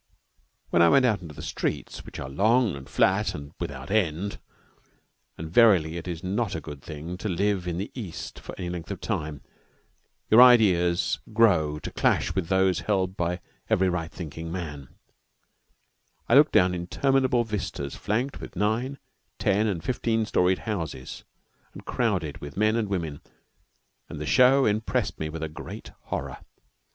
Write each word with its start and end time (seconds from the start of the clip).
Then 0.71 0.81
I 0.81 0.89
went 0.89 1.05
out 1.05 1.21
into 1.21 1.35
the 1.35 1.43
streets, 1.43 2.03
which 2.07 2.19
are 2.19 2.27
long 2.27 2.75
and 2.75 2.89
flat 2.89 3.35
and 3.35 3.51
without 3.59 3.91
end. 3.91 4.39
And 5.37 5.47
verily 5.53 5.95
it 5.95 6.07
is 6.07 6.23
not 6.23 6.55
a 6.55 6.59
good 6.59 6.81
thing 6.81 7.17
to 7.19 7.29
live 7.29 7.67
in 7.67 7.77
the 7.77 7.91
East 7.93 8.39
for 8.39 8.55
any 8.57 8.67
length 8.71 8.89
of 8.89 8.99
time. 8.99 9.43
Your 10.27 10.41
ideas 10.41 11.19
grow 11.33 11.77
to 11.77 11.91
clash 11.91 12.33
with 12.33 12.47
those 12.47 12.79
held 12.79 13.15
by 13.15 13.41
every 13.69 13.89
right 13.89 14.11
thinking 14.11 14.51
man. 14.51 14.89
I 16.27 16.33
looked 16.33 16.53
down 16.53 16.73
interminable 16.73 17.43
vistas 17.43 17.95
flanked 17.95 18.41
with 18.41 18.55
nine, 18.55 18.97
ten, 19.37 19.67
and 19.67 19.83
fifteen 19.83 20.25
storied 20.25 20.57
houses, 20.65 21.25
and 21.73 21.85
crowded 21.85 22.39
with 22.39 22.57
men 22.57 22.75
and 22.75 22.89
women, 22.89 23.21
and 24.09 24.19
the 24.19 24.25
show 24.25 24.65
impressed 24.65 25.19
me 25.19 25.29
with 25.29 25.43
a 25.43 25.47
great 25.47 25.91
horror. 26.05 26.39